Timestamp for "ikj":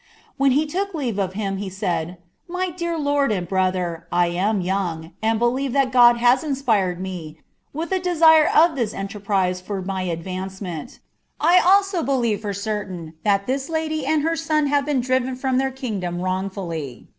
5.21-5.37